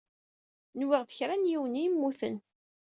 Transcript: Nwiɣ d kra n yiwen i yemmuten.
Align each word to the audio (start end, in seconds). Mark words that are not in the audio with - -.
Nwiɣ 0.79 1.01
d 1.03 1.11
kra 1.17 1.35
n 1.37 1.49
yiwen 1.51 1.79
i 1.79 1.83
yemmuten. 1.83 2.35